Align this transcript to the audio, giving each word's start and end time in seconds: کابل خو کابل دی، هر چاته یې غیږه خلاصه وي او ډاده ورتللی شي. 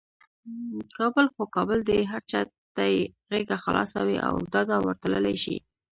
کابل 0.97 1.25
خو 1.33 1.43
کابل 1.55 1.79
دی، 1.89 1.99
هر 2.11 2.21
چاته 2.31 2.83
یې 2.93 2.99
غیږه 3.29 3.57
خلاصه 3.65 3.99
وي 4.07 4.17
او 4.27 4.33
ډاده 4.53 4.75
ورتللی 4.85 5.35
شي. 5.43 5.57